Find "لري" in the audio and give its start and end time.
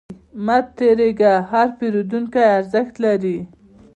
3.05-3.37